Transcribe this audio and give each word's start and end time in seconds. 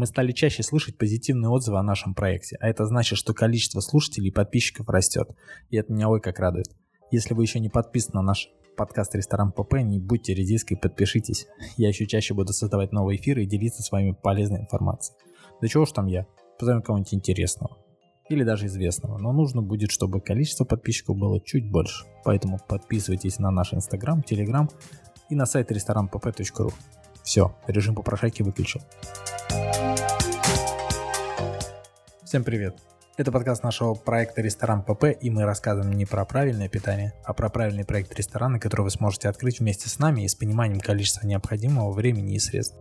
Мы 0.00 0.06
стали 0.06 0.32
чаще 0.32 0.62
слышать 0.62 0.96
позитивные 0.96 1.50
отзывы 1.50 1.78
о 1.78 1.82
нашем 1.82 2.14
проекте, 2.14 2.56
а 2.58 2.68
это 2.70 2.86
значит, 2.86 3.18
что 3.18 3.34
количество 3.34 3.80
слушателей 3.80 4.28
и 4.28 4.32
подписчиков 4.32 4.88
растет. 4.88 5.28
И 5.68 5.76
это 5.76 5.92
меня 5.92 6.08
ой 6.08 6.22
как 6.22 6.38
радует. 6.38 6.68
Если 7.10 7.34
вы 7.34 7.42
еще 7.42 7.60
не 7.60 7.68
подписаны 7.68 8.14
на 8.14 8.22
наш 8.22 8.48
подкаст 8.78 9.14
«Ресторан 9.14 9.52
ПП», 9.52 9.74
не 9.82 9.98
будьте 9.98 10.32
редиской, 10.32 10.78
подпишитесь. 10.78 11.48
Я 11.76 11.88
еще 11.88 12.06
чаще 12.06 12.32
буду 12.32 12.54
создавать 12.54 12.92
новые 12.92 13.20
эфиры 13.20 13.42
и 13.42 13.46
делиться 13.46 13.82
с 13.82 13.92
вами 13.92 14.12
полезной 14.12 14.60
информацией. 14.60 15.18
Да 15.60 15.68
чего 15.68 15.82
уж 15.82 15.92
там 15.92 16.06
я, 16.06 16.26
позовем 16.58 16.80
кого-нибудь 16.80 17.12
интересного. 17.12 17.76
Или 18.30 18.42
даже 18.42 18.68
известного, 18.68 19.18
но 19.18 19.32
нужно 19.32 19.60
будет, 19.60 19.90
чтобы 19.90 20.22
количество 20.22 20.64
подписчиков 20.64 21.18
было 21.18 21.42
чуть 21.42 21.70
больше. 21.70 22.06
Поэтому 22.24 22.58
подписывайтесь 22.66 23.38
на 23.38 23.50
наш 23.50 23.74
инстаграм, 23.74 24.22
телеграм 24.22 24.70
и 25.28 25.34
на 25.34 25.44
сайт 25.44 25.70
ресторанpp.ру. 25.70 26.70
Все, 27.22 27.54
режим 27.66 27.94
попрошайки 27.94 28.42
выключил. 28.42 28.80
Всем 32.30 32.44
привет! 32.44 32.78
Это 33.16 33.32
подкаст 33.32 33.64
нашего 33.64 33.94
проекта 33.94 34.40
«Ресторан 34.40 34.84
ПП», 34.84 35.06
и 35.20 35.30
мы 35.30 35.42
рассказываем 35.42 35.92
не 35.94 36.06
про 36.06 36.24
правильное 36.24 36.68
питание, 36.68 37.12
а 37.24 37.32
про 37.32 37.48
правильный 37.48 37.84
проект 37.84 38.16
ресторана, 38.16 38.60
который 38.60 38.82
вы 38.82 38.90
сможете 38.90 39.28
открыть 39.28 39.58
вместе 39.58 39.88
с 39.88 39.98
нами 39.98 40.22
и 40.22 40.28
с 40.28 40.36
пониманием 40.36 40.78
количества 40.78 41.26
необходимого 41.26 41.90
времени 41.90 42.36
и 42.36 42.38
средств. 42.38 42.76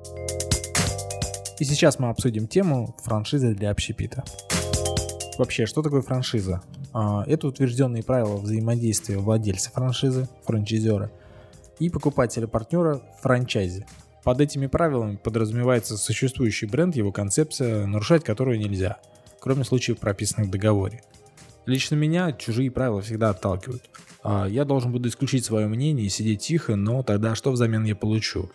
И 1.57 1.63
сейчас 1.63 1.97
мы 1.97 2.09
обсудим 2.09 2.47
тему 2.47 2.95
франшизы 3.03 3.55
для 3.55 3.71
общепита. 3.71 4.23
Вообще, 5.39 5.65
что 5.65 5.81
такое 5.81 6.03
франшиза? 6.03 6.61
А, 6.93 7.23
это 7.25 7.47
утвержденные 7.47 8.03
правила 8.03 8.37
взаимодействия 8.37 9.17
владельца 9.17 9.71
франшизы, 9.71 10.29
франчайзера, 10.45 11.11
и 11.79 11.89
покупателя-партнера 11.89 13.01
в 13.17 13.23
франчайзе. 13.23 13.87
Под 14.23 14.41
этими 14.41 14.67
правилами 14.67 15.15
подразумевается 15.15 15.97
существующий 15.97 16.67
бренд, 16.67 16.95
его 16.95 17.11
концепция, 17.11 17.87
нарушать 17.87 18.23
которую 18.23 18.59
нельзя– 18.59 18.97
кроме 19.39 19.63
случаев, 19.63 19.99
прописанных 19.99 20.47
в 20.47 20.51
договоре. 20.51 21.01
Лично 21.65 21.95
меня 21.95 22.31
чужие 22.31 22.71
правила 22.71 23.01
всегда 23.01 23.29
отталкивают. 23.29 23.89
А, 24.23 24.47
я 24.47 24.65
должен 24.65 24.91
буду 24.91 25.09
исключить 25.09 25.45
свое 25.45 25.67
мнение 25.67 26.05
и 26.05 26.09
сидеть 26.09 26.41
тихо, 26.41 26.75
но 26.75 27.03
тогда 27.03 27.35
что 27.35 27.51
взамен 27.51 27.83
я 27.83 27.95
получу? 27.95 28.49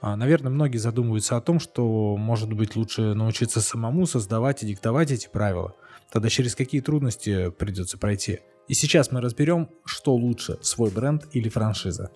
А, 0.00 0.16
наверное, 0.16 0.50
многие 0.50 0.78
задумываются 0.78 1.36
о 1.36 1.40
том, 1.40 1.60
что, 1.60 2.16
может 2.16 2.52
быть, 2.52 2.74
лучше 2.74 3.14
научиться 3.14 3.60
самому 3.60 4.06
создавать 4.06 4.62
и 4.62 4.66
диктовать 4.66 5.12
эти 5.12 5.28
правила. 5.28 5.74
Тогда 6.10 6.28
через 6.28 6.56
какие 6.56 6.80
трудности 6.80 7.50
придется 7.50 7.96
пройти. 7.98 8.40
И 8.68 8.74
сейчас 8.74 9.12
мы 9.12 9.20
разберем, 9.20 9.70
что 9.84 10.14
лучше, 10.14 10.58
свой 10.62 10.90
бренд 10.90 11.26
или 11.32 11.48
франшиза. 11.48 12.10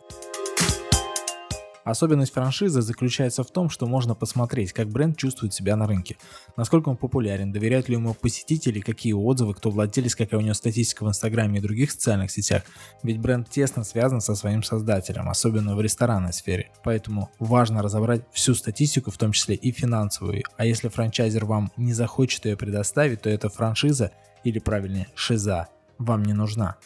Особенность 1.87 2.33
франшизы 2.33 2.83
заключается 2.83 3.45
в 3.45 3.51
том, 3.53 3.71
что 3.71 3.87
можно 3.87 4.17
посмотреть, 4.17 4.73
как 4.73 4.89
бренд 4.89 5.17
чувствует 5.17 5.55
себя 5.55 5.77
на 5.77 5.87
рынке, 5.87 6.17
насколько 6.57 6.89
он 6.89 6.97
популярен, 6.97 7.53
доверяют 7.53 7.89
ли 7.89 7.95
ему 7.95 8.13
посетители, 8.13 8.81
какие 8.81 9.13
отзывы, 9.13 9.55
кто 9.55 9.71
владелец, 9.71 10.17
какая 10.17 10.39
у 10.39 10.41
него 10.41 10.55
статистика 10.55 11.05
в 11.05 11.09
Инстаграме 11.09 11.61
и 11.61 11.63
других 11.63 11.93
социальных 11.93 12.33
сетях. 12.33 12.65
Ведь 13.05 13.21
бренд 13.21 13.49
тесно 13.49 13.85
связан 13.85 14.21
со 14.21 14.35
своим 14.35 14.65
создателем, 14.65 15.29
особенно 15.29 15.77
в 15.77 15.81
ресторанной 15.81 16.33
сфере. 16.33 16.73
Поэтому 16.83 17.31
важно 17.39 17.83
разобрать 17.83 18.23
всю 18.33 18.57
статистику, 18.57 19.13
в 19.13 19.17
том 19.17 19.31
числе 19.31 19.55
и 19.55 19.71
финансовую. 19.71 20.43
А 20.57 20.65
если 20.65 20.89
франчайзер 20.89 21.45
вам 21.45 21.71
не 21.77 21.93
захочет 21.93 22.47
ее 22.47 22.57
предоставить, 22.57 23.23
то 23.23 23.31
эта 23.31 23.49
франшиза, 23.49 24.11
или 24.43 24.59
правильнее, 24.59 25.07
шиза, 25.15 25.69
вам 25.99 26.25
не 26.25 26.33
нужна. 26.33 26.79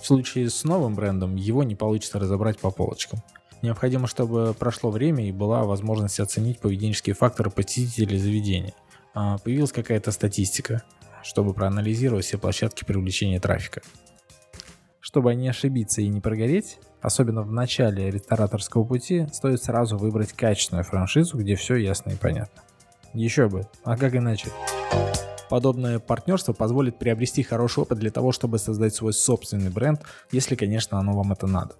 В 0.00 0.06
случае 0.06 0.48
с 0.48 0.64
новым 0.64 0.94
брендом 0.94 1.36
его 1.36 1.62
не 1.62 1.74
получится 1.74 2.18
разобрать 2.18 2.58
по 2.58 2.70
полочкам. 2.70 3.20
Необходимо, 3.62 4.06
чтобы 4.06 4.54
прошло 4.58 4.90
время 4.90 5.28
и 5.28 5.32
была 5.32 5.64
возможность 5.64 6.18
оценить 6.20 6.58
поведенческие 6.58 7.14
факторы 7.14 7.50
посетителей 7.50 8.18
заведения. 8.18 8.72
А, 9.12 9.36
появилась 9.38 9.72
какая-то 9.72 10.10
статистика, 10.12 10.82
чтобы 11.22 11.52
проанализировать 11.52 12.24
все 12.24 12.38
площадки 12.38 12.84
привлечения 12.84 13.40
трафика. 13.40 13.82
Чтобы 15.00 15.34
не 15.34 15.48
ошибиться 15.48 16.00
и 16.00 16.08
не 16.08 16.20
прогореть, 16.20 16.78
особенно 17.02 17.42
в 17.42 17.52
начале 17.52 18.10
рестораторского 18.10 18.84
пути, 18.84 19.26
стоит 19.32 19.62
сразу 19.62 19.98
выбрать 19.98 20.32
качественную 20.32 20.84
франшизу, 20.84 21.36
где 21.36 21.56
все 21.56 21.76
ясно 21.76 22.12
и 22.12 22.16
понятно. 22.16 22.62
Еще 23.12 23.48
бы, 23.48 23.66
а 23.84 23.96
как 23.96 24.14
иначе? 24.14 24.48
Подобное 25.50 25.98
партнерство 25.98 26.52
позволит 26.52 27.00
приобрести 27.00 27.42
хороший 27.42 27.80
опыт 27.80 27.98
для 27.98 28.12
того, 28.12 28.30
чтобы 28.30 28.60
создать 28.60 28.94
свой 28.94 29.12
собственный 29.12 29.68
бренд, 29.68 30.00
если, 30.30 30.54
конечно, 30.54 30.96
оно 31.00 31.12
вам 31.12 31.32
это 31.32 31.48
надо. 31.48 31.74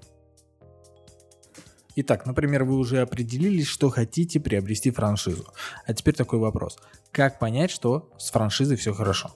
Итак, 1.94 2.26
например, 2.26 2.64
вы 2.64 2.76
уже 2.76 3.00
определились, 3.00 3.68
что 3.68 3.88
хотите 3.88 4.40
приобрести 4.40 4.90
франшизу. 4.90 5.46
А 5.86 5.94
теперь 5.94 6.14
такой 6.14 6.40
вопрос. 6.40 6.78
Как 7.12 7.38
понять, 7.38 7.70
что 7.70 8.10
с 8.18 8.32
франшизой 8.32 8.76
все 8.76 8.92
хорошо? 8.92 9.30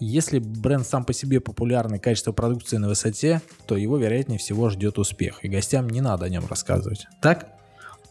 Если 0.00 0.38
бренд 0.38 0.86
сам 0.86 1.06
по 1.06 1.14
себе 1.14 1.40
популярный, 1.40 1.98
качество 1.98 2.32
продукции 2.32 2.76
на 2.76 2.88
высоте, 2.88 3.40
то 3.66 3.78
его 3.78 3.96
вероятнее 3.96 4.38
всего 4.38 4.68
ждет 4.68 4.98
успех, 4.98 5.42
и 5.42 5.48
гостям 5.48 5.88
не 5.88 6.02
надо 6.02 6.26
о 6.26 6.28
нем 6.28 6.44
рассказывать. 6.46 7.06
Так? 7.22 7.48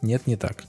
Нет, 0.01 0.25
не 0.25 0.37
так. 0.37 0.63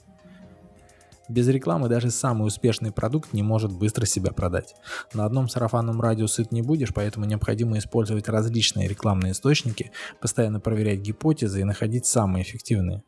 Без 1.29 1.49
рекламы 1.49 1.89
даже 1.89 2.11
самый 2.11 2.47
успешный 2.47 2.93
продукт 2.93 3.33
не 3.33 3.43
может 3.43 3.73
быстро 3.73 4.07
себя 4.07 4.33
продать. 4.33 4.75
На 5.13 5.25
одном 5.25 5.49
сарафанном 5.49 6.01
радио 6.01 6.27
сыт 6.29 6.53
не 6.53 6.63
будешь, 6.63 6.95
поэтому 6.95 7.27
необходимо 7.27 7.79
использовать 7.79 8.29
различные 8.29 8.89
рекламные 8.89 9.33
источники, 9.33 9.91
постоянно 10.21 10.61
проверять 10.61 11.01
гипотезы 11.01 11.61
и 11.61 11.65
находить 11.65 12.07
самые 12.07 12.45
эффективные. 12.45 13.03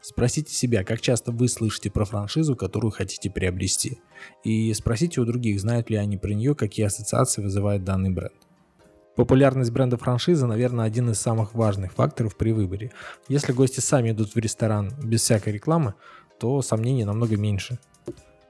Спросите 0.00 0.52
себя, 0.52 0.84
как 0.84 1.00
часто 1.00 1.32
вы 1.32 1.48
слышите 1.48 1.90
про 1.90 2.04
франшизу, 2.04 2.56
которую 2.56 2.90
хотите 2.90 3.30
приобрести. 3.30 4.02
И 4.42 4.74
спросите 4.74 5.20
у 5.20 5.24
других, 5.24 5.58
знают 5.60 5.88
ли 5.88 5.96
они 5.96 6.18
про 6.18 6.34
нее, 6.34 6.54
какие 6.54 6.84
ассоциации 6.84 7.40
вызывает 7.40 7.84
данный 7.84 8.10
бренд. 8.10 8.34
Популярность 9.16 9.70
бренда 9.70 9.96
франшизы, 9.96 10.46
наверное, 10.46 10.84
один 10.84 11.08
из 11.08 11.20
самых 11.20 11.54
важных 11.54 11.92
факторов 11.92 12.36
при 12.36 12.50
выборе. 12.50 12.90
Если 13.28 13.52
гости 13.52 13.78
сами 13.78 14.10
идут 14.10 14.34
в 14.34 14.36
ресторан 14.36 14.92
без 15.02 15.22
всякой 15.22 15.52
рекламы, 15.52 15.94
то 16.38 16.62
сомнений 16.62 17.04
намного 17.04 17.36
меньше. 17.36 17.78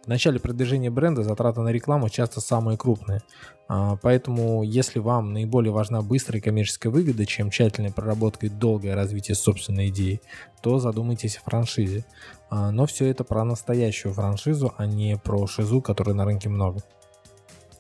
В 0.05 0.07
начале 0.07 0.39
продвижения 0.39 0.91
бренда 0.91 1.23
затраты 1.23 1.63
на 1.63 1.71
рекламу 1.71 2.11
часто 2.11 2.43
самые 2.43 2.77
крупные. 2.77 3.23
А, 3.69 3.97
поэтому, 4.03 4.63
если 4.63 4.99
вам 4.99 5.33
наиболее 5.33 5.73
важна 5.73 6.03
быстрая 6.03 6.43
коммерческая 6.43 6.93
выгода, 6.93 7.25
чем 7.25 7.49
тщательная 7.49 7.91
проработка 7.91 8.45
и 8.45 8.51
долгое 8.51 8.95
развитие 8.95 9.35
собственной 9.35 9.89
идеи, 9.89 10.21
то 10.63 10.79
задумайтесь 10.79 11.39
о 11.39 11.41
франшизе. 11.41 12.05
А, 12.51 12.71
но 12.71 12.85
все 12.85 13.07
это 13.07 13.25
про 13.25 13.45
настоящую 13.45 14.13
франшизу, 14.13 14.75
а 14.77 14.85
не 14.85 15.17
про 15.17 15.47
шизу, 15.47 15.81
которой 15.81 16.15
на 16.15 16.27
рынке 16.27 16.51
много. 16.51 16.83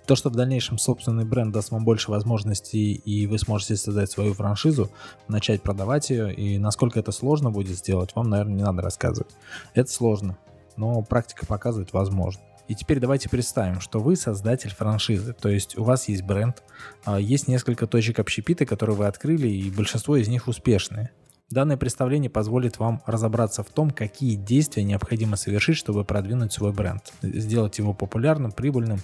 То, 0.06 0.16
что 0.16 0.28
в 0.28 0.34
дальнейшем 0.34 0.76
собственный 0.76 1.24
бренд 1.24 1.52
даст 1.52 1.70
вам 1.70 1.84
больше 1.84 2.10
возможностей 2.10 2.92
и 2.92 3.26
вы 3.26 3.38
сможете 3.38 3.76
создать 3.76 4.10
свою 4.10 4.34
франшизу, 4.34 4.90
начать 5.28 5.62
продавать 5.62 6.10
ее, 6.10 6.34
и 6.34 6.58
насколько 6.58 7.00
это 7.00 7.10
сложно 7.10 7.50
будет 7.50 7.76
сделать, 7.76 8.14
вам, 8.14 8.28
наверное, 8.28 8.54
не 8.54 8.62
надо 8.62 8.82
рассказывать. 8.82 9.34
Это 9.72 9.90
сложно, 9.90 10.36
но 10.76 11.00
практика 11.02 11.46
показывает 11.46 11.92
возможно. 11.94 12.42
И 12.68 12.74
теперь 12.74 12.98
давайте 12.98 13.28
представим, 13.28 13.80
что 13.80 14.00
вы 14.00 14.16
создатель 14.16 14.70
франшизы, 14.70 15.34
то 15.34 15.48
есть 15.48 15.76
у 15.76 15.84
вас 15.84 16.08
есть 16.08 16.22
бренд, 16.22 16.62
а, 17.04 17.20
есть 17.20 17.46
несколько 17.46 17.86
точек 17.86 18.18
общепита, 18.18 18.64
которые 18.64 18.96
вы 18.96 19.06
открыли, 19.06 19.48
и 19.48 19.70
большинство 19.70 20.16
из 20.16 20.28
них 20.28 20.48
успешные. 20.48 21.10
Данное 21.50 21.76
представление 21.76 22.30
позволит 22.30 22.78
вам 22.78 23.02
разобраться 23.06 23.62
в 23.62 23.68
том, 23.68 23.90
какие 23.90 24.34
действия 24.34 24.82
необходимо 24.82 25.36
совершить, 25.36 25.76
чтобы 25.76 26.04
продвинуть 26.04 26.52
свой 26.52 26.72
бренд, 26.72 27.12
сделать 27.22 27.78
его 27.78 27.92
популярным, 27.92 28.50
прибыльным 28.50 29.00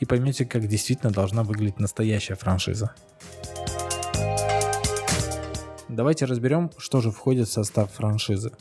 и 0.00 0.06
поймете, 0.06 0.46
как 0.46 0.66
действительно 0.66 1.12
должна 1.12 1.42
выглядеть 1.42 1.78
настоящая 1.78 2.34
франшиза. 2.34 2.94
Давайте 5.88 6.24
разберем, 6.24 6.70
что 6.78 7.02
же 7.02 7.10
входит 7.10 7.48
в 7.48 7.52
состав 7.52 7.92
франшизы. 7.92 8.52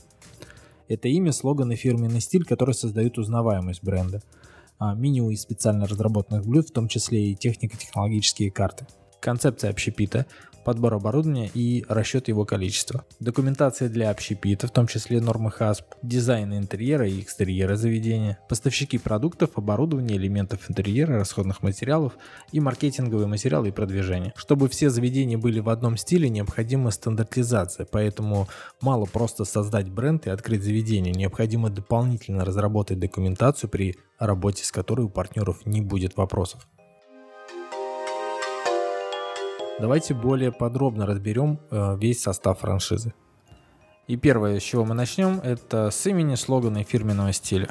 Это 0.90 1.08
имя, 1.08 1.32
слоган 1.32 1.72
и 1.72 1.78
фирменный 1.78 2.20
стиль, 2.20 2.44
который 2.44 2.76
создают 2.76 3.18
узнаваемость 3.18 3.82
бренда. 3.82 4.22
А, 4.78 4.94
меню 4.94 5.30
из 5.30 5.42
специально 5.42 5.88
разработанных 5.88 6.46
блюд, 6.46 6.68
в 6.68 6.74
том 6.74 6.90
числе 6.90 7.32
и 7.32 7.36
технико-технологические 7.36 8.52
карты. 8.52 8.86
Концепция 9.22 9.70
общепита, 9.70 10.26
подбор 10.64 10.96
оборудования 10.96 11.50
и 11.54 11.86
расчет 11.88 12.28
его 12.28 12.46
количества. 12.46 13.06
Документация 13.20 13.88
для 13.88 14.10
общепита, 14.10 14.68
в 14.68 14.72
том 14.72 14.88
числе 14.88 15.22
нормы 15.22 15.52
ХАСП, 15.52 15.86
дизайн 16.02 16.56
интерьера 16.56 17.08
и 17.08 17.22
экстерьера 17.22 17.76
заведения, 17.76 18.40
поставщики 18.50 18.98
продуктов, 18.98 19.52
оборудования, 19.56 20.16
элементов 20.16 20.70
интерьера, 20.70 21.20
расходных 21.20 21.62
материалов 21.62 22.14
и 22.52 22.60
маркетинговые 22.60 23.28
материалы 23.28 23.70
и 23.70 23.72
продвижение. 23.72 24.34
Чтобы 24.36 24.70
все 24.70 24.90
заведения 24.90 25.38
были 25.38 25.60
в 25.60 25.70
одном 25.70 25.98
стиле, 25.98 26.30
необходима 26.30 26.92
стандартизация, 26.92 27.86
поэтому 27.86 28.48
мало 28.82 29.06
просто 29.06 29.46
создать 29.46 29.90
бренд 29.90 30.28
и 30.28 30.32
открыть 30.32 30.64
заведение, 30.64 31.14
необходимо 31.14 31.70
дополнительно 31.70 32.44
разработать 32.44 33.00
документацию, 33.00 33.70
при 33.70 33.98
работе 34.18 34.66
с 34.66 34.72
которой 34.72 35.02
у 35.02 35.10
партнеров 35.10 35.66
не 35.66 35.82
будет 35.82 36.18
вопросов. 36.18 36.68
Давайте 39.82 40.14
более 40.14 40.52
подробно 40.52 41.08
разберем 41.08 41.60
э, 41.72 41.98
весь 41.98 42.22
состав 42.22 42.60
франшизы. 42.60 43.16
И 44.06 44.16
первое, 44.16 44.60
с 44.60 44.64
чего 44.64 44.86
мы 44.86 44.94
начнем, 44.94 45.40
это 45.40 45.90
с 45.90 46.06
имени, 46.06 46.36
слогана 46.36 46.78
и 46.78 46.84
фирменного 46.84 47.34
стиля. 47.34 47.70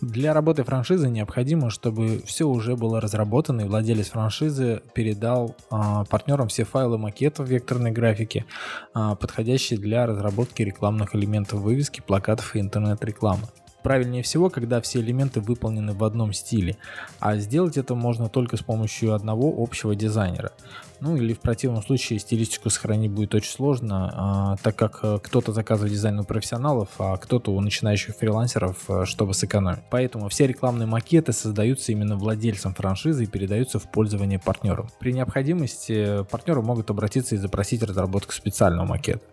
Для 0.00 0.32
работы 0.32 0.64
франшизы 0.64 1.10
необходимо, 1.10 1.68
чтобы 1.68 2.22
все 2.24 2.48
уже 2.48 2.74
было 2.74 3.02
разработано 3.02 3.60
и 3.60 3.64
владелец 3.64 4.08
франшизы 4.08 4.82
передал 4.94 5.54
а, 5.70 6.06
партнерам 6.06 6.48
все 6.48 6.64
файлы 6.64 6.96
макетов 6.96 7.50
векторной 7.50 7.90
графики, 7.90 8.46
а, 8.94 9.14
подходящие 9.14 9.78
для 9.78 10.06
разработки 10.06 10.62
рекламных 10.62 11.14
элементов 11.14 11.60
вывески, 11.60 12.00
плакатов 12.00 12.56
и 12.56 12.60
интернет-рекламы. 12.60 13.42
Правильнее 13.84 14.22
всего, 14.22 14.48
когда 14.48 14.80
все 14.80 15.00
элементы 15.00 15.42
выполнены 15.42 15.92
в 15.92 16.02
одном 16.04 16.32
стиле, 16.32 16.78
а 17.20 17.36
сделать 17.36 17.76
это 17.76 17.94
можно 17.94 18.30
только 18.30 18.56
с 18.56 18.62
помощью 18.62 19.12
одного 19.12 19.54
общего 19.62 19.94
дизайнера. 19.94 20.52
Ну 21.00 21.16
или 21.16 21.34
в 21.34 21.40
противном 21.40 21.82
случае 21.82 22.18
стилистику 22.18 22.70
сохранить 22.70 23.10
будет 23.10 23.34
очень 23.34 23.50
сложно, 23.50 24.10
а, 24.14 24.56
так 24.62 24.74
как 24.74 25.00
э, 25.02 25.18
кто-то 25.22 25.52
заказывает 25.52 25.92
дизайн 25.92 26.18
у 26.20 26.24
профессионалов, 26.24 26.88
а 26.98 27.18
кто-то 27.18 27.50
у 27.50 27.60
начинающих 27.60 28.16
фрилансеров, 28.16 28.78
э, 28.88 29.04
чтобы 29.04 29.34
сэкономить. 29.34 29.82
Поэтому 29.90 30.30
все 30.30 30.46
рекламные 30.46 30.86
макеты 30.86 31.34
создаются 31.34 31.92
именно 31.92 32.16
владельцем 32.16 32.72
франшизы 32.72 33.24
и 33.24 33.26
передаются 33.26 33.78
в 33.78 33.90
пользование 33.90 34.38
партнерам. 34.38 34.88
При 34.98 35.12
необходимости 35.12 36.24
партнеры 36.30 36.62
могут 36.62 36.88
обратиться 36.88 37.34
и 37.34 37.38
запросить 37.38 37.82
разработку 37.82 38.32
специального 38.32 38.86
макета, 38.86 39.26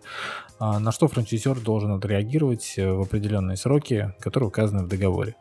а, 0.58 0.78
на 0.78 0.92
что 0.92 1.08
франчайзер 1.08 1.60
должен 1.60 1.92
отреагировать 1.92 2.74
э, 2.76 2.92
в 2.92 3.00
определенные 3.00 3.56
сроки, 3.56 4.14
которые 4.20 4.41
указаны 4.44 4.84
в 4.84 4.88
договоре. 4.88 5.34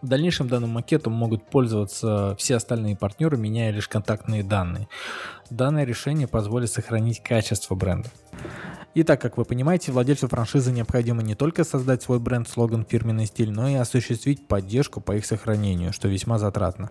В 0.00 0.06
дальнейшем 0.06 0.48
данным 0.48 0.70
макетом 0.70 1.12
могут 1.12 1.50
пользоваться 1.50 2.36
все 2.38 2.56
остальные 2.56 2.96
партнеры, 2.96 3.36
меняя 3.36 3.72
лишь 3.72 3.88
контактные 3.88 4.44
данные. 4.44 4.88
Данное 5.50 5.84
решение 5.84 6.28
позволит 6.28 6.70
сохранить 6.70 7.20
качество 7.22 7.74
бренда. 7.74 8.08
И 8.94 9.02
так 9.02 9.20
как 9.20 9.36
вы 9.36 9.44
понимаете, 9.44 9.90
владельцу 9.90 10.28
франшизы 10.28 10.70
необходимо 10.70 11.22
не 11.22 11.34
только 11.34 11.64
создать 11.64 12.02
свой 12.02 12.20
бренд, 12.20 12.48
слоган, 12.48 12.84
фирменный 12.88 13.26
стиль, 13.26 13.50
но 13.50 13.68
и 13.68 13.74
осуществить 13.74 14.46
поддержку 14.46 15.00
по 15.00 15.16
их 15.16 15.26
сохранению, 15.26 15.92
что 15.92 16.08
весьма 16.08 16.38
затратно 16.38 16.90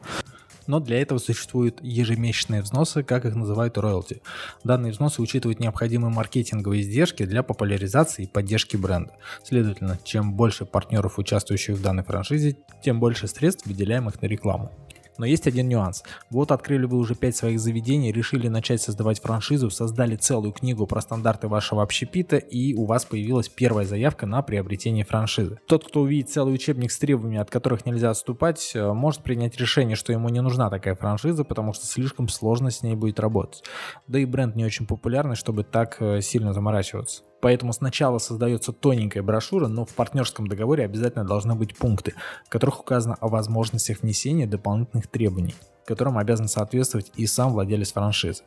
но 0.67 0.79
для 0.79 1.01
этого 1.01 1.19
существуют 1.19 1.79
ежемесячные 1.81 2.61
взносы, 2.61 3.03
как 3.03 3.25
их 3.25 3.35
называют 3.35 3.77
роялти. 3.77 4.21
Данные 4.63 4.91
взносы 4.91 5.21
учитывают 5.21 5.59
необходимые 5.59 6.13
маркетинговые 6.13 6.81
издержки 6.81 7.25
для 7.25 7.43
популяризации 7.43 8.23
и 8.23 8.27
поддержки 8.27 8.77
бренда. 8.77 9.13
Следовательно, 9.43 9.97
чем 10.03 10.33
больше 10.33 10.65
партнеров, 10.65 11.17
участвующих 11.17 11.77
в 11.77 11.81
данной 11.81 12.03
франшизе, 12.03 12.57
тем 12.83 12.99
больше 12.99 13.27
средств, 13.27 13.65
выделяемых 13.65 14.21
на 14.21 14.27
рекламу. 14.27 14.71
Но 15.17 15.25
есть 15.25 15.47
один 15.47 15.67
нюанс. 15.67 16.03
Вот 16.29 16.51
открыли 16.51 16.85
вы 16.85 16.97
уже 16.97 17.15
5 17.15 17.35
своих 17.35 17.59
заведений, 17.59 18.11
решили 18.11 18.47
начать 18.47 18.81
создавать 18.81 19.21
франшизу, 19.21 19.69
создали 19.69 20.15
целую 20.15 20.51
книгу 20.51 20.85
про 20.87 21.01
стандарты 21.01 21.47
вашего 21.47 21.83
общепита, 21.83 22.37
и 22.37 22.73
у 22.73 22.85
вас 22.85 23.05
появилась 23.05 23.49
первая 23.49 23.85
заявка 23.85 24.25
на 24.25 24.41
приобретение 24.41 25.05
франшизы. 25.05 25.59
Тот, 25.67 25.87
кто 25.87 26.01
увидит 26.01 26.29
целый 26.29 26.53
учебник 26.53 26.91
с 26.91 26.99
требованиями, 26.99 27.41
от 27.41 27.49
которых 27.49 27.85
нельзя 27.85 28.09
отступать, 28.09 28.71
э, 28.75 28.93
может 28.93 29.23
принять 29.23 29.57
решение, 29.57 29.95
что 29.95 30.11
ему 30.11 30.29
не 30.29 30.41
нужна 30.41 30.69
такая 30.69 30.95
франшиза, 30.95 31.43
потому 31.43 31.73
что 31.73 31.85
слишком 31.85 32.27
сложно 32.27 32.71
с 32.71 32.83
ней 32.83 32.95
будет 32.95 33.19
работать. 33.19 33.63
Да 34.07 34.19
и 34.19 34.25
бренд 34.25 34.55
не 34.55 34.65
очень 34.65 34.85
популярный, 34.85 35.35
чтобы 35.35 35.63
так 35.63 35.97
э, 35.99 36.21
сильно 36.21 36.53
заморачиваться. 36.53 37.23
Поэтому 37.41 37.73
сначала 37.73 38.17
создается 38.17 38.73
тоненькая 38.73 39.21
брошюра, 39.23 39.67
но 39.67 39.85
в 39.85 39.93
партнерском 39.93 40.47
договоре 40.47 40.85
обязательно 40.85 41.25
должны 41.25 41.55
быть 41.55 41.75
пункты, 41.77 42.13
в 42.45 42.49
которых 42.49 42.79
указано 42.79 43.15
о 43.21 43.27
возможностях 43.27 44.01
внесения 44.01 44.47
дополнительных 44.47 45.07
требований, 45.07 45.55
которым 45.85 46.17
обязан 46.17 46.47
соответствовать 46.47 47.11
и 47.15 47.27
сам 47.27 47.53
владелец 47.53 47.93
франшизы. 47.93 48.43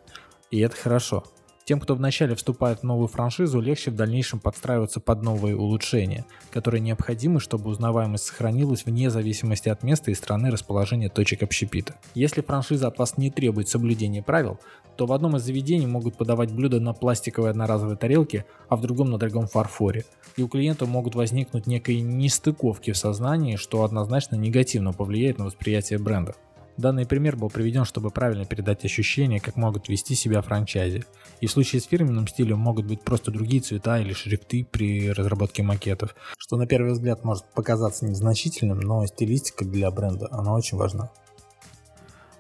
И 0.51 0.59
это 0.61 0.77
хорошо. 0.77 1.25
Тем, 1.71 1.79
кто 1.79 1.95
вначале 1.95 2.35
вступает 2.35 2.81
в 2.81 2.83
новую 2.83 3.07
франшизу, 3.07 3.61
легче 3.61 3.93
в 3.93 3.95
дальнейшем 3.95 4.41
подстраиваться 4.41 4.99
под 4.99 5.23
новые 5.23 5.57
улучшения, 5.57 6.25
которые 6.51 6.81
необходимы, 6.81 7.39
чтобы 7.39 7.71
узнаваемость 7.71 8.25
сохранилась 8.25 8.85
вне 8.85 9.09
зависимости 9.09 9.69
от 9.69 9.85
места 9.85 10.11
и 10.11 10.15
страны 10.15 10.51
расположения 10.51 11.09
точек 11.09 11.45
общепита. 11.45 11.95
Если 12.13 12.41
франшиза 12.41 12.89
от 12.89 12.99
вас 12.99 13.19
не 13.19 13.31
требует 13.31 13.69
соблюдения 13.69 14.21
правил, 14.21 14.59
то 14.97 15.07
в 15.07 15.13
одном 15.13 15.37
из 15.37 15.45
заведений 15.45 15.87
могут 15.87 16.17
подавать 16.17 16.51
блюда 16.51 16.81
на 16.81 16.93
пластиковой 16.93 17.51
одноразовой 17.51 17.97
тарелке, 17.97 18.47
а 18.69 18.75
в 18.75 18.81
другом 18.81 19.13
на 19.13 19.19
дорогом 19.19 19.47
фарфоре. 19.47 20.05
И 20.37 20.43
у 20.43 20.49
клиента 20.49 20.87
могут 20.87 21.15
возникнуть 21.15 21.69
некие 21.69 22.01
нестыковки 22.01 22.91
в 22.91 22.97
сознании, 22.97 23.55
что 23.55 23.85
однозначно 23.85 24.35
негативно 24.35 24.93
повлияет 24.93 25.39
на 25.39 25.45
восприятие 25.45 26.01
бренда. 26.01 26.35
Данный 26.77 27.07
пример 27.07 27.37
был 27.37 27.51
приведен, 27.51 27.85
чтобы 27.85 28.11
правильно 28.11 28.45
передать 28.45 28.85
ощущение, 28.85 29.41
как 29.41 29.57
могут 29.57 29.89
вести 29.89 30.15
себя 30.15 30.41
франчайзи. 30.41 31.05
И 31.41 31.47
в 31.47 31.51
случае 31.51 31.81
с 31.81 31.87
фирменным 31.87 32.27
стилем 32.27 32.59
могут 32.59 32.87
быть 32.87 33.03
просто 33.03 33.31
другие 33.31 33.63
цвета 33.63 33.99
или 33.99 34.13
шрифты 34.13 34.65
при 34.65 35.11
разработке 35.11 35.63
макетов, 35.63 36.15
что 36.39 36.57
на 36.57 36.67
первый 36.67 36.93
взгляд 36.93 37.25
может 37.25 37.45
показаться 37.55 38.07
незначительным, 38.07 38.81
но 38.81 39.05
стилистика 39.07 39.65
для 39.65 39.91
бренда, 39.91 40.29
она 40.31 40.55
очень 40.55 40.79
важна. 40.79 41.11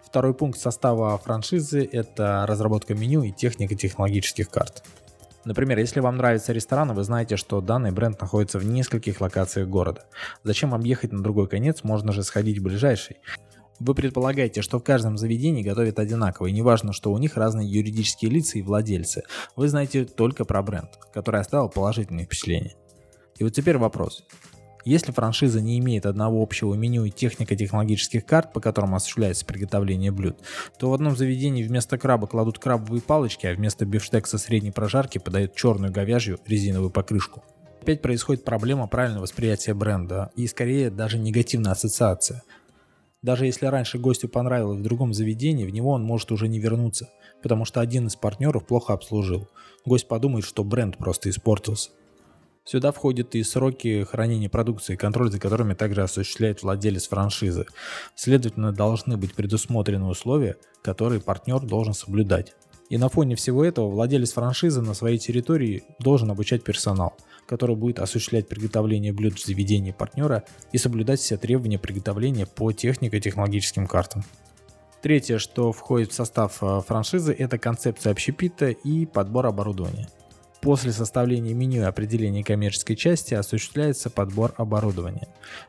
Второй 0.04 0.34
пункт 0.34 0.58
состава 0.58 1.16
франшизы– 1.18 1.88
это 1.92 2.44
разработка 2.48 2.94
меню 2.94 3.22
и 3.22 3.30
техника 3.30 3.76
технологических 3.76 4.50
карт. 4.50 4.82
Например, 5.44 5.78
если 5.78 6.00
вам 6.00 6.16
нравится 6.16 6.52
ресторан, 6.52 6.92
вы 6.92 7.02
знаете, 7.04 7.36
что 7.36 7.60
данный 7.60 7.92
бренд 7.92 8.20
находится 8.20 8.58
в 8.58 8.64
нескольких 8.64 9.20
локациях 9.20 9.68
города. 9.68 10.04
Зачем 10.42 10.74
объехать 10.74 11.12
на 11.12 11.22
другой 11.22 11.48
конец, 11.48 11.82
можно 11.82 12.12
же 12.12 12.22
сходить 12.24 12.58
в 12.58 12.62
ближайший. 12.62 13.18
Вы 13.80 13.94
предполагаете, 13.94 14.60
что 14.60 14.78
в 14.78 14.84
каждом 14.84 15.16
заведении 15.16 15.62
готовят 15.62 15.98
одинаково, 15.98 16.48
и 16.48 16.52
неважно, 16.52 16.92
что 16.92 17.10
у 17.12 17.18
них 17.18 17.36
разные 17.38 17.66
юридические 17.66 18.30
лица 18.30 18.58
и 18.58 18.62
владельцы. 18.62 19.22
Вы 19.56 19.68
знаете 19.68 20.04
только 20.04 20.44
про 20.44 20.62
бренд, 20.62 20.90
который 21.14 21.40
оставил 21.40 21.70
положительное 21.70 22.26
впечатление. 22.26 22.74
И 23.38 23.44
вот 23.44 23.54
теперь 23.54 23.78
вопрос. 23.78 24.22
Если 24.84 25.12
франшиза 25.12 25.62
не 25.62 25.78
имеет 25.78 26.04
одного 26.04 26.42
общего 26.42 26.74
меню 26.74 27.04
и 27.04 27.10
техника 27.10 27.56
технологических 27.56 28.24
карт, 28.24 28.52
по 28.52 28.60
которым 28.60 28.94
осуществляется 28.94 29.46
приготовление 29.46 30.10
блюд, 30.10 30.36
то 30.78 30.90
в 30.90 30.94
одном 30.94 31.16
заведении 31.16 31.62
вместо 31.62 31.96
краба 31.98 32.26
кладут 32.26 32.58
крабовые 32.58 33.00
палочки, 33.00 33.46
а 33.46 33.54
вместо 33.54 33.86
бифштекса 33.86 34.36
средней 34.36 34.72
прожарки 34.72 35.18
подают 35.18 35.54
черную 35.54 35.92
говяжью 35.92 36.38
резиновую 36.46 36.90
покрышку. 36.90 37.42
Опять 37.80 38.02
происходит 38.02 38.44
проблема 38.44 38.86
правильного 38.88 39.22
восприятия 39.22 39.72
бренда 39.72 40.30
и 40.36 40.46
скорее 40.46 40.90
даже 40.90 41.18
негативная 41.18 41.72
ассоциация. 41.72 42.42
Даже 43.22 43.44
если 43.44 43.66
раньше 43.66 43.98
гостю 43.98 44.28
понравилось 44.28 44.80
в 44.80 44.82
другом 44.82 45.12
заведении, 45.12 45.66
в 45.66 45.70
него 45.70 45.90
он 45.90 46.02
может 46.02 46.32
уже 46.32 46.48
не 46.48 46.58
вернуться, 46.58 47.10
потому 47.42 47.66
что 47.66 47.80
один 47.80 48.06
из 48.06 48.16
партнеров 48.16 48.66
плохо 48.66 48.94
обслужил. 48.94 49.48
Гость 49.84 50.08
подумает, 50.08 50.46
что 50.46 50.64
бренд 50.64 50.96
просто 50.96 51.28
испортился. 51.28 51.90
Сюда 52.64 52.92
входят 52.92 53.34
и 53.34 53.42
сроки 53.42 54.04
хранения 54.04 54.48
продукции, 54.48 54.96
контроль 54.96 55.30
за 55.30 55.38
которыми 55.38 55.74
также 55.74 56.02
осуществляет 56.02 56.62
владелец 56.62 57.08
франшизы. 57.08 57.66
Следовательно, 58.14 58.72
должны 58.72 59.16
быть 59.16 59.34
предусмотрены 59.34 60.06
условия, 60.06 60.56
которые 60.82 61.20
партнер 61.20 61.60
должен 61.60 61.94
соблюдать. 61.94 62.54
И 62.90 62.98
на 62.98 63.08
фоне 63.08 63.36
всего 63.36 63.64
этого 63.64 63.88
владелец 63.88 64.32
франшизы 64.32 64.82
на 64.82 64.92
своей 64.92 65.16
территории 65.16 65.84
должен 65.98 66.30
обучать 66.30 66.62
персонал– 66.62 67.16
который 67.50 67.74
будет 67.74 67.98
осуществлять 67.98 68.46
приготовление 68.46 69.12
блюд 69.12 69.36
в 69.36 69.44
заведении 69.44 69.90
партнера 69.90 70.44
и 70.70 70.78
соблюдать 70.78 71.18
все 71.18 71.36
требования 71.36 71.80
приготовления 71.80 72.46
по 72.46 72.70
технико-технологическим 72.70 73.88
картам. 73.88 74.22
Третье, 75.02 75.38
что 75.38 75.72
входит 75.72 76.12
в 76.12 76.14
состав 76.14 76.62
э, 76.62 76.80
франшизы, 76.86 77.34
это 77.36 77.58
концепция 77.58 78.12
общепита 78.12 78.70
и 78.70 79.04
подбор 79.04 79.46
оборудования. 79.46 80.08
После 80.60 80.92
составления 80.92 81.54
меню 81.54 81.82
и 81.82 81.86
определения 81.86 82.44
коммерческой 82.44 82.94
части 82.94 83.32
осуществляется 83.32 84.10
подбор 84.10 84.52
оборудования, 84.58 85.28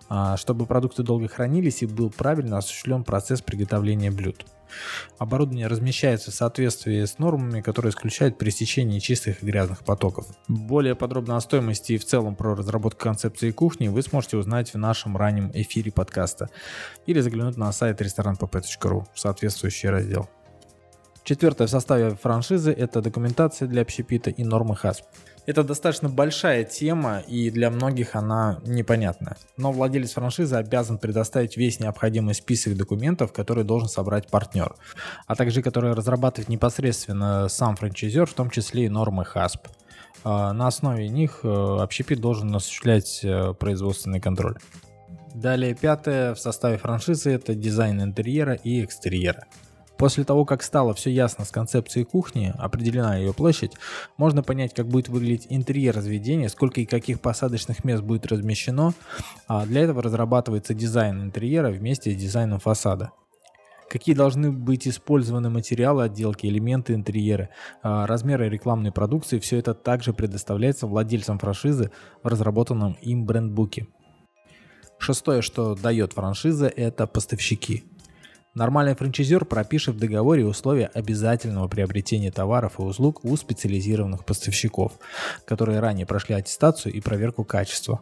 а, 0.09 0.35
чтобы 0.35 0.65
продукты 0.65 1.03
долго 1.03 1.29
хранились 1.29 1.81
и 1.81 1.85
был 1.85 2.09
правильно 2.09 2.57
осуществлен 2.57 3.03
процесс 3.03 3.41
приготовления 3.41 4.11
блюд. 4.11 4.45
Оборудование 5.17 5.67
размещается 5.67 6.31
в 6.31 6.33
соответствии 6.33 7.03
с 7.03 7.19
нормами, 7.19 7.61
которые 7.61 7.91
исключают 7.91 8.37
пересечение 8.37 8.99
чистых 8.99 9.41
и 9.41 9.45
грязных 9.45 9.83
потоков. 9.83 10.27
Более 10.47 10.95
подробно 10.95 11.37
о 11.37 11.41
стоимости 11.41 11.93
и 11.93 11.97
в 11.97 12.05
целом 12.05 12.35
про 12.35 12.55
разработку 12.55 13.01
концепции 13.01 13.51
кухни 13.51 13.87
вы 13.87 14.01
сможете 14.01 14.37
узнать 14.37 14.73
в 14.73 14.77
нашем 14.77 15.17
раннем 15.17 15.51
эфире 15.53 15.91
подкаста 15.91 16.49
или 17.05 17.19
заглянуть 17.19 17.57
на 17.57 17.71
сайт 17.71 18.01
ресторанpp.ру 18.01 19.07
в 19.13 19.19
соответствующий 19.19 19.89
раздел. 19.89 20.29
Четвертое 21.23 21.67
в 21.67 21.69
составе 21.69 22.15
франшизы– 22.15 22.71
это 22.77 23.01
документация 23.01 23.67
для 23.67 23.83
общепита 23.83 24.31
и 24.31 24.43
нормы 24.43 24.75
ХАСП. 24.75 25.05
Это 25.45 25.63
достаточно 25.63 26.09
большая 26.09 26.63
тема, 26.63 27.19
и 27.19 27.49
для 27.49 27.69
многих 27.69 28.15
она 28.15 28.59
непонятная. 28.65 29.37
Но 29.57 29.71
владелец 29.71 30.13
франшизы 30.13 30.55
обязан 30.55 30.97
предоставить 30.97 31.57
весь 31.57 31.79
необходимый 31.79 32.33
список 32.33 32.75
документов, 32.75 33.33
которые 33.33 33.65
должен 33.65 33.87
собрать 33.87 34.29
партнер, 34.29 34.75
а 35.27 35.35
также 35.35 35.61
которые 35.61 35.93
разрабатывает 35.93 36.49
непосредственно 36.49 37.49
сам 37.49 37.75
франчайзер, 37.75 38.25
в 38.25 38.33
том 38.33 38.49
числе 38.49 38.85
и 38.85 38.89
нормы 38.89 39.25
ХАСП. 39.25 39.67
А, 40.23 40.53
на 40.53 40.67
основе 40.67 41.07
них 41.09 41.39
э, 41.43 41.47
общепит 41.47 42.19
должен 42.19 42.55
осуществлять 42.55 43.21
э, 43.23 43.53
производственный 43.53 44.19
контроль. 44.19 44.57
Далее 45.33 45.73
пятое 45.73 46.35
в 46.35 46.39
составе 46.39 46.77
франшизы 46.77 47.31
это 47.31 47.55
дизайн 47.55 48.01
интерьера 48.01 48.53
и 48.53 48.83
экстерьера. 48.83 49.45
После 50.01 50.23
того, 50.23 50.45
как 50.45 50.63
стало 50.63 50.95
все 50.95 51.11
ясно 51.11 51.45
с 51.45 51.51
концепцией 51.51 52.05
кухни, 52.05 52.51
определена 52.57 53.17
ее 53.17 53.35
площадь, 53.35 53.73
можно 54.17 54.41
понять, 54.41 54.73
как 54.73 54.87
будет 54.87 55.09
выглядеть 55.09 55.45
интерьер 55.49 56.01
заведения, 56.01 56.49
сколько 56.49 56.81
и 56.81 56.87
каких 56.87 57.21
посадочных 57.21 57.83
мест 57.83 58.01
будет 58.01 58.25
размещено. 58.25 58.95
А 59.47 59.63
для 59.63 59.81
этого 59.81 60.01
разрабатывается 60.01 60.73
дизайн 60.73 61.21
интерьера 61.21 61.69
вместе 61.69 62.11
с 62.11 62.15
дизайном 62.15 62.59
фасада 62.59 63.11
какие 63.89 64.15
должны 64.15 64.53
быть 64.53 64.87
использованы 64.87 65.49
материалы 65.49 66.03
отделки, 66.05 66.47
элементы 66.47 66.93
интерьера, 66.93 67.49
а, 67.83 68.07
размеры 68.07 68.47
рекламной 68.47 68.93
продукции, 68.93 69.37
все 69.37 69.57
это 69.57 69.73
также 69.73 70.13
предоставляется 70.13 70.87
владельцам 70.87 71.37
франшизы 71.37 71.91
в 72.23 72.27
разработанном 72.27 72.93
им 73.01 73.25
брендбуке. 73.25 73.87
Шестое, 74.97 75.41
что 75.41 75.75
дает 75.75 76.13
франшиза, 76.13 76.67
это 76.67 77.05
поставщики. 77.05 77.83
Нормальный 78.53 78.95
франчайзер 78.95 79.45
пропишет 79.45 79.95
в 79.95 79.99
договоре 79.99 80.45
условия 80.45 80.87
обязательного 80.87 81.69
приобретения 81.69 82.31
товаров 82.31 82.79
и 82.79 82.81
услуг 82.81 83.23
у 83.23 83.37
специализированных 83.37 84.25
поставщиков, 84.25 84.99
которые 85.45 85.79
ранее 85.79 86.05
прошли 86.05 86.35
аттестацию 86.35 86.93
и 86.93 86.99
проверку 86.99 87.45
качества. 87.45 88.01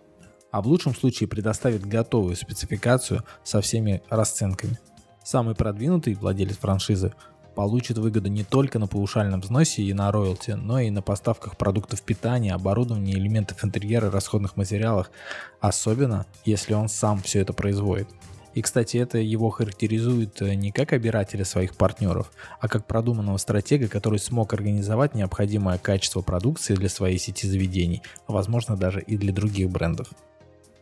А 0.51 0.63
в 0.63 0.67
лучшем 0.67 0.95
случае 0.95 1.29
предоставит 1.29 1.85
готовую 1.85 2.35
спецификацию 2.35 3.23
со 3.43 3.61
всеми 3.61 4.01
расценками. 4.09 4.79
Самый 5.23 5.53
продвинутый 5.53 6.15
владелец 6.15 6.57
франшизы 6.57 7.13
получит 7.53 7.99
выгоду 7.99 8.29
не 8.29 8.43
только 8.43 8.79
на 8.79 8.87
паушальном 8.87 9.41
взносе 9.41 9.83
и 9.83 9.93
на 9.93 10.11
роялти, 10.11 10.51
но 10.51 10.79
и 10.79 10.89
на 10.89 11.03
поставках 11.03 11.57
продуктов 11.57 12.01
питания, 12.01 12.55
оборудования, 12.55 13.13
элементов 13.13 13.63
интерьера, 13.63 14.09
расходных 14.09 14.57
материалах, 14.57 15.11
особенно 15.59 16.25
если 16.43 16.73
он 16.73 16.89
сам 16.89 17.21
все 17.21 17.41
это 17.41 17.53
производит. 17.53 18.07
И, 18.59 18.61
кстати, 18.61 18.97
это 18.97 19.19
его 19.19 19.51
характеризует 19.51 20.41
э, 20.41 20.53
не 20.53 20.73
как 20.73 20.91
обирателя 20.91 21.45
своих 21.45 21.77
партнеров, 21.77 22.29
а 22.59 22.67
как 22.67 22.85
продуманного 22.87 23.37
стратега, 23.37 23.87
который 23.87 24.19
смог 24.19 24.53
организовать 24.53 25.15
необходимое 25.15 25.77
качество 25.77 26.19
продукции 26.19 26.75
для 26.75 26.89
своей 26.89 27.17
сети 27.17 27.47
заведений, 27.47 28.01
а 28.27 28.33
возможно 28.33 28.75
даже 28.75 28.99
и 28.99 29.15
для 29.15 29.31
других 29.31 29.69
брендов. 29.69 30.09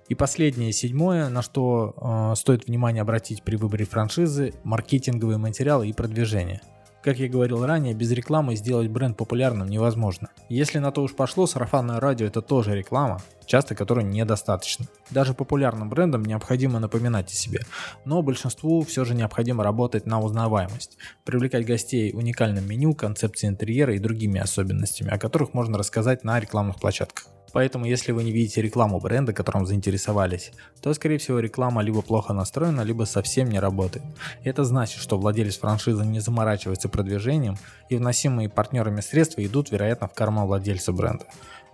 И 0.10 0.15
последнее, 0.15 0.72
седьмое, 0.72 1.29
на 1.29 1.43
что 1.43 1.93
э, 1.96 2.36
стоит 2.36 2.65
внимание 2.65 3.03
обратить 3.03 3.43
при 3.43 3.57
выборе 3.57 3.86
франшизы, 3.86 4.55
маркетинговые 4.63 5.38
материалы 5.38 5.88
и 5.88 5.93
продвижение. 5.93 6.62
Как 7.04 7.20
я 7.20 7.30
говорил 7.30 7.66
ранее, 7.66 7.94
без 7.94 8.12
рекламы 8.12 8.56
сделать 8.56 8.89
бренд 8.89 9.16
популярным 9.16 9.70
невозможно. 9.70 10.30
Если 10.50 10.80
на 10.80 10.92
то 10.92 11.04
уж 11.04 11.16
пошло, 11.16 11.48
сарафанное 11.48 12.00
радио 12.00 12.25
это 12.25 12.42
тоже 12.42 12.75
реклама, 12.75 13.22
часто 13.46 13.75
которой 13.75 14.04
недостаточно. 14.04 14.88
Даже 15.10 15.34
популярным 15.34 15.89
брендам 15.89 16.24
необходимо 16.24 16.80
напоминать 16.80 17.32
о 17.32 17.36
себе, 17.36 17.62
но 18.04 18.22
большинству 18.22 18.82
все 18.82 19.06
же 19.06 19.13
необходимо 19.13 19.63
работать 19.63 20.06
на 20.06 20.20
узнаваемость, 20.20 20.98
привлекать 21.24 21.66
гостей 21.66 22.12
уникальным 22.13 22.68
меню, 22.68 22.94
концепцией 22.94 23.51
интерьера 23.51 23.96
и 23.96 24.00
другими 24.00 24.39
особенностями, 24.39 25.12
о 25.12 25.20
которых 25.20 25.54
можно 25.54 25.77
рассказать 25.77 26.24
на 26.24 26.39
рекламных 26.39 26.77
площадках. 26.77 27.37
Поэтому, 27.58 27.86
если 27.86 28.12
вы 28.12 28.24
не 28.24 28.32
видите 28.32 28.62
рекламу 28.62 29.00
бренда, 29.00 29.34
которым 29.34 29.66
заинтересовались, 29.66 30.52
то, 30.80 30.94
скорее 30.94 31.18
всего, 31.18 31.40
реклама 31.40 31.82
либо 31.82 32.04
плохо 32.04 32.32
настроена, 32.32 32.82
либо 32.82 33.06
совсем 33.06 33.50
не 33.50 33.58
работает. 33.60 34.06
Это 34.44 34.64
значит, 34.64 35.02
что 35.02 35.18
владелец 35.18 35.58
франшизы 35.58 36.06
не 36.06 36.20
заморачивается 36.20 36.88
продвижением, 36.88 37.58
и 37.90 37.96
вносимые 37.96 38.48
партнерами 38.48 39.02
средства 39.02 39.44
идут, 39.44 39.72
вероятно, 39.72 40.08
в 40.08 40.14
карман 40.14 40.46
владельца 40.46 40.92
бренда. 40.94 41.26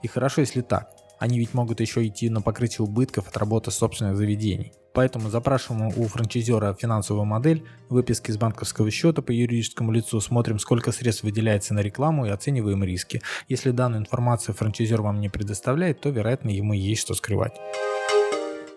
И 0.01 0.07
хорошо, 0.07 0.39
если 0.39 0.61
так. 0.61 0.89
Они 1.19 1.39
ведь 1.39 1.53
могут 1.53 1.79
еще 1.79 2.05
идти 2.05 2.29
на 2.29 2.41
покрытие 2.41 2.85
убытков 2.85 3.27
от 3.27 3.37
работы 3.37 3.71
собственных 3.71 4.17
заведений. 4.17 4.73
Поэтому 4.93 5.29
запрашиваем 5.29 5.87
у 5.87 6.07
франчайзера 6.07 6.75
финансовую 6.75 7.25
модель, 7.25 7.63
выписки 7.89 8.31
с 8.31 8.37
банковского 8.37 8.91
счета 8.91 9.21
по 9.21 9.31
юридическому 9.31 9.91
лицу, 9.91 10.19
смотрим, 10.21 10.59
сколько 10.59 10.91
средств 10.91 11.23
выделяется 11.23 11.73
на 11.73 11.79
рекламу 11.79 12.25
и 12.25 12.29
оцениваем 12.29 12.83
риски. 12.83 13.21
Если 13.47 13.71
данную 13.71 14.01
информацию 14.01 14.53
франчайзер 14.53 15.01
вам 15.01 15.19
не 15.19 15.29
предоставляет, 15.29 16.01
то, 16.01 16.09
вероятно, 16.09 16.49
ему 16.49 16.73
есть 16.73 17.01
что 17.01 17.15
скрывать. 17.15 17.53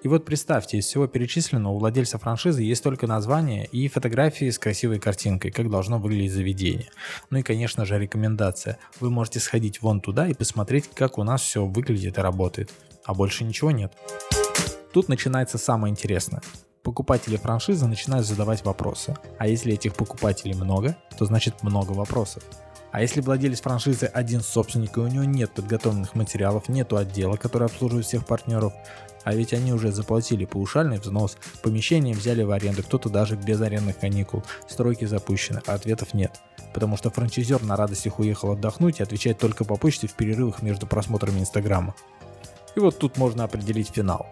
И 0.03 0.09
вот 0.09 0.25
представьте, 0.25 0.79
из 0.79 0.87
всего 0.87 1.07
перечисленного 1.07 1.73
у 1.73 1.79
владельца 1.79 2.19
франшизы 2.19 2.63
есть 2.63 2.83
только 2.83 3.07
название 3.07 3.67
и 3.67 3.89
фотографии 3.89 4.51
с 4.51 4.59
красивой 4.59 5.01
картинкой, 5.01 5.51
как 5.51 5.71
должно 5.71 5.99
выглядеть 5.99 6.33
заведение. 6.33 6.91
Ну 7.31 7.39
и, 7.39 7.43
конечно 7.43 7.85
же, 7.85 7.99
рекомендация. 7.99 8.79
Вы 9.01 9.11
можете 9.11 9.41
сходить 9.41 9.83
вон 9.83 10.01
туда 10.01 10.29
и 10.29 10.35
посмотреть, 10.35 10.91
как 10.95 11.19
у 11.19 11.25
нас 11.25 11.41
все 11.43 11.65
выглядит 11.65 12.19
и 12.19 12.21
работает. 12.21 12.71
А 13.05 13.15
больше 13.15 13.45
ничего 13.45 13.71
нет. 13.71 13.93
Тут 14.93 15.09
начинается 15.09 15.59
самое 15.59 15.91
интересное. 15.91 16.43
Покупатели 16.83 17.37
франшизы 17.37 17.87
начинают 17.87 18.27
задавать 18.27 18.65
вопросы. 18.65 19.17
А 19.39 19.49
если 19.49 19.75
этих 19.75 19.95
покупателей 19.95 20.55
много, 20.55 20.97
то 21.19 21.25
значит 21.25 21.63
много 21.63 21.93
вопросов. 21.93 22.45
А 22.93 23.03
если 23.03 23.21
владелец 23.21 23.61
франшизы 23.61 24.07
один 24.07 24.41
собственник 24.41 24.97
и 24.97 25.01
у 25.01 25.07
него 25.07 25.25
нет 25.25 25.51
подготовленных 25.51 26.15
материалов, 26.15 26.71
нету 26.71 26.97
отдела, 26.97 27.37
который 27.37 27.67
обслуживает 27.67 28.07
всех 28.07 28.25
партнеров, 28.25 28.73
а 29.27 29.35
ведь 29.35 29.53
они 29.53 29.73
уже 29.73 29.91
заплатили 29.91 30.45
паушальный 30.45 31.01
взнос, 31.01 31.37
помещение 31.61 32.15
взяли 32.15 32.45
в 32.45 32.53
аренду, 32.53 32.85
кто-то 32.85 33.09
даже 33.09 33.35
без 33.35 33.61
арендных 33.61 33.99
каникул, 33.99 34.45
стройки 34.69 35.05
запущены, 35.05 35.61
а 35.67 35.75
ответов 35.75 36.15
нет. 36.15 36.41
Потому 36.73 36.97
что 36.97 37.11
франчайзер 37.11 37.65
на 37.65 37.75
радостях 37.75 38.21
уехал 38.21 38.53
отдохнуть 38.53 39.01
и 39.01 39.03
отвечает 39.03 39.39
только 39.39 39.65
по 39.65 39.75
почте 39.77 40.07
в 40.07 40.15
перерывах 40.15 40.63
между 40.63 40.87
просмотрами 40.87 41.41
Инстаграма. 41.41 41.97
И 42.77 42.81
вот 42.81 42.99
тут 42.99 43.17
можно 43.17 43.45
определить 43.45 43.89
финал. 43.89 44.27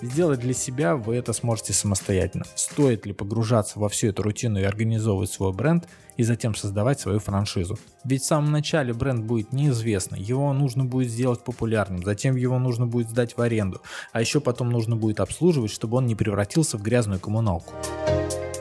Сделать 0.00 0.40
для 0.40 0.54
себя 0.54 0.96
вы 0.96 1.16
это 1.16 1.32
сможете 1.32 1.72
самостоятельно. 1.72 2.44
Стоит 2.54 3.06
ли 3.06 3.12
погружаться 3.12 3.78
во 3.78 3.88
всю 3.88 4.08
эту 4.08 4.22
рутину 4.22 4.58
и 4.58 4.64
организовывать 4.64 5.30
свой 5.30 5.52
бренд 5.52 5.86
и 6.16 6.22
затем 6.24 6.54
создавать 6.54 6.98
свою 6.98 7.20
франшизу? 7.20 7.78
Ведь 8.04 8.22
в 8.22 8.26
самом 8.26 8.52
начале 8.52 8.92
бренд 8.92 9.24
будет 9.24 9.52
неизвестный, 9.52 10.20
его 10.20 10.52
нужно 10.52 10.84
будет 10.84 11.10
сделать 11.10 11.44
популярным, 11.44 12.02
затем 12.02 12.36
его 12.36 12.58
нужно 12.58 12.86
будет 12.86 13.10
сдать 13.10 13.36
в 13.36 13.40
аренду, 13.40 13.82
а 14.12 14.20
еще 14.20 14.40
потом 14.40 14.70
нужно 14.70 14.96
будет 14.96 15.20
обслуживать, 15.20 15.70
чтобы 15.70 15.98
он 15.98 16.06
не 16.06 16.14
превратился 16.14 16.78
в 16.78 16.82
грязную 16.82 17.20
коммуналку. 17.20 17.72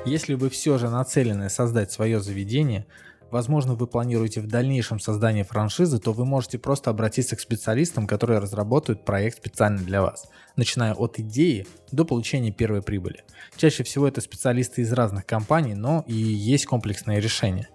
Если 0.06 0.34
вы 0.34 0.50
все 0.50 0.77
же 0.77 0.89
нацелены 0.89 1.50
создать 1.50 1.92
свое 1.92 2.20
заведение, 2.20 2.86
возможно, 3.34 3.74
вы 3.74 3.88
планируете 3.88 4.40
в 4.42 4.48
дальнейшем 4.48 5.00
создание 5.00 5.44
франшизы, 5.44 6.00
то 6.00 6.13
вы 6.13 6.24
можете 6.24 6.60
просто 6.60 6.92
обратиться 6.92 7.36
к 7.36 7.40
специалистам, 7.40 8.06
которые 8.06 8.40
разработают 8.40 9.04
проект 9.04 9.38
специально 9.40 9.80
для 9.80 10.04
вас, 10.04 10.30
начиная 10.56 10.94
от 10.94 11.18
идеи 11.20 11.66
до 11.92 12.06
получения 12.06 12.52
первой 12.52 12.84
прибыли. 12.84 13.24
Чаще 13.58 13.84
всего 13.84 14.08
это 14.08 14.22
специалисты 14.22 14.82
из 14.82 14.94
разных 14.94 15.25
компаний, 15.25 15.74
но 15.74 16.06
и 16.08 16.13
есть 16.13 16.68
комплексное 16.68 17.20
решение. 17.20 17.68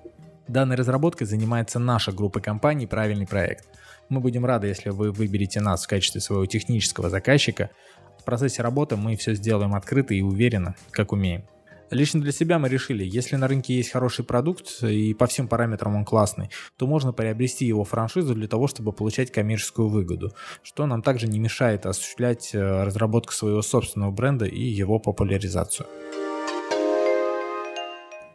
Данной 0.46 0.76
разработкой 0.76 1.26
занимается 1.26 1.78
наша 1.80 2.12
группа 2.12 2.40
компаний 2.40 2.86
«Правильный 2.86 3.26
проект». 3.26 3.66
Мы 4.08 4.20
будем 4.20 4.46
рады, 4.46 4.68
если 4.68 4.90
вы 4.90 5.10
выберете 5.10 5.60
нас 5.60 5.84
в 5.84 5.88
качестве 5.88 6.20
своего 6.20 6.46
технического 6.46 7.10
заказчика. 7.10 7.70
В 8.18 8.24
процессе 8.24 8.62
работы 8.62 8.96
мы 8.96 9.16
все 9.16 9.34
сделаем 9.34 9.74
открыто 9.74 10.14
и 10.14 10.22
уверенно, 10.22 10.76
как 10.92 11.12
умеем. 11.12 11.42
Лично 11.90 12.20
для 12.20 12.32
себя 12.32 12.58
мы 12.58 12.68
решили, 12.68 13.02
если 13.04 13.36
на 13.36 13.48
рынке 13.48 13.74
есть 13.74 13.90
хороший 13.90 14.24
продукт 14.24 14.82
и 14.82 15.14
по 15.14 15.26
всем 15.26 15.48
параметрам 15.48 15.94
он 15.96 16.04
классный, 16.04 16.50
то 16.76 16.86
можно 16.86 17.12
приобрести 17.12 17.64
его 17.64 17.84
франшизу 17.84 18.34
для 18.34 18.46
того, 18.46 18.68
чтобы 18.68 18.92
получать 18.92 19.32
коммерческую 19.32 19.88
выгоду, 19.88 20.34
что 20.62 20.86
нам 20.86 21.00
также 21.00 21.28
не 21.28 21.38
мешает 21.38 21.86
осуществлять 21.86 22.50
э, 22.54 22.84
разработку 22.84 23.32
своего 23.32 23.62
собственного 23.62 24.10
бренда 24.10 24.44
и 24.44 24.62
его 24.62 24.98
популяризацию. 24.98 25.86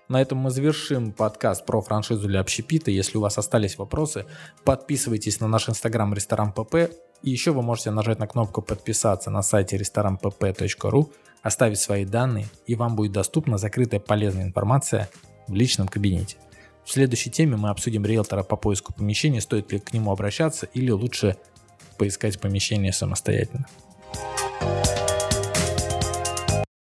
На 0.10 0.22
этом 0.22 0.40
мы 0.40 0.50
завершим 0.50 1.12
подкаст 1.12 1.66
про 1.66 1.82
франшизу 1.82 2.28
для 2.28 2.40
общепита. 2.40 2.92
Если 2.92 3.18
у 3.18 3.22
вас 3.22 3.38
остались 3.38 3.78
вопросы, 3.78 4.26
подписывайтесь 4.64 5.40
на 5.40 5.48
наш 5.48 5.70
инстаграм 5.70 6.14
ресторан 6.14 6.52
ПП. 6.52 6.92
И 7.24 7.30
еще 7.32 7.52
вы 7.52 7.62
можете 7.62 7.90
нажать 7.90 8.20
на 8.20 8.28
кнопку 8.28 8.62
подписаться 8.62 9.32
на 9.32 9.42
сайте 9.42 9.78
ресторанpp.ru 9.78 11.12
оставить 11.42 11.80
свои 11.80 12.06
данные, 12.06 12.48
и 12.68 12.76
вам 12.76 12.96
будет 12.96 13.14
доступна 13.14 13.58
закрытая 13.58 14.00
полезная 14.00 14.44
информация 14.44 15.10
в 15.48 15.54
личном 15.54 15.88
кабинете. 15.88 16.38
В 16.84 16.92
следующей 16.92 17.32
теме 17.32 17.56
мы 17.56 17.70
обсудим 17.70 18.06
риэлтора 18.06 18.44
по 18.44 18.58
поиску 18.58 18.94
помещения, 18.94 19.40
стоит 19.40 19.72
ли 19.72 19.80
к 19.80 19.94
нему 19.94 20.12
обращаться 20.12 20.66
или 20.74 20.92
лучше 20.92 21.38
поискать 21.98 22.40
помещение 22.42 22.92
самостоятельно. 22.92 23.68